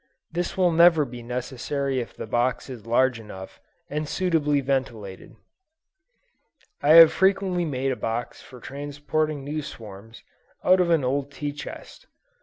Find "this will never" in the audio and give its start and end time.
0.31-1.05